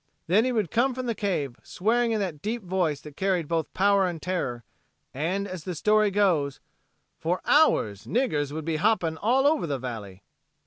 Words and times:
Then 0.25 0.45
he 0.45 0.51
would 0.51 0.71
come 0.71 0.95
from 0.95 1.05
the 1.05 1.13
cave 1.13 1.57
swearing 1.61 2.11
in 2.11 2.19
that 2.19 2.41
deep 2.41 2.63
voice 2.63 3.01
that 3.01 3.15
carried 3.15 3.47
both 3.47 3.71
power 3.75 4.07
and 4.07 4.19
terror, 4.19 4.63
and, 5.13 5.47
as 5.47 5.63
the 5.63 5.75
story 5.75 6.09
goes, 6.09 6.59
"for 7.19 7.39
hours 7.45 8.07
'niggers' 8.07 8.51
would 8.51 8.65
be 8.65 8.77
hopping 8.77 9.17
all 9.17 9.45
over 9.45 9.67
the 9.67 9.77
valley." 9.77 10.23